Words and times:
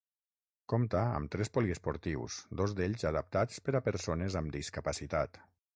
Compta 0.71 1.01
amb 1.17 1.29
tres 1.35 1.51
poliesportius 1.57 2.39
dos 2.63 2.75
d'ells 2.81 3.07
adaptats 3.13 3.65
per 3.69 3.79
a 3.81 3.87
persones 3.91 4.41
amb 4.43 4.57
discapacitat. 4.59 5.45